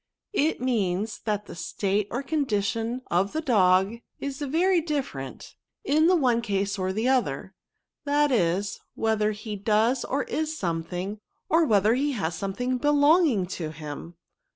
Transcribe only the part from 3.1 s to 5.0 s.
of the dog is very 140 NOUNS.